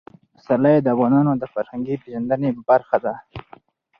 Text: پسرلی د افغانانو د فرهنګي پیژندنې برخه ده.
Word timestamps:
پسرلی 0.35 0.77
د 0.81 0.87
افغانانو 0.95 1.31
د 1.37 1.43
فرهنګي 1.53 1.95
پیژندنې 2.03 2.49
برخه 2.69 2.97
ده. 3.05 3.13